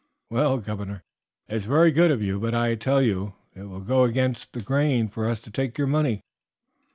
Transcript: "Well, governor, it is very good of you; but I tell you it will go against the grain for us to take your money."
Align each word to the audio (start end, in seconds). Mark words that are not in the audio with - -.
"Well, 0.31 0.57
governor, 0.57 1.03
it 1.47 1.57
is 1.57 1.65
very 1.65 1.91
good 1.91 2.09
of 2.09 2.23
you; 2.23 2.39
but 2.39 2.55
I 2.55 2.73
tell 2.73 3.03
you 3.03 3.35
it 3.53 3.65
will 3.65 3.81
go 3.81 4.01
against 4.03 4.51
the 4.53 4.61
grain 4.63 5.07
for 5.07 5.29
us 5.29 5.39
to 5.41 5.51
take 5.51 5.77
your 5.77 5.85
money." 5.85 6.21